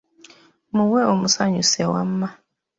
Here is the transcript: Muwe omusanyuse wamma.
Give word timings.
Muwe 0.75 1.01
omusanyuse 1.13 1.81
wamma. 1.91 2.27